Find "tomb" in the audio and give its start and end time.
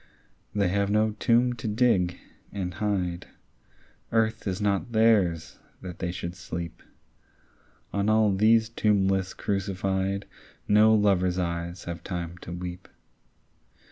1.19-1.53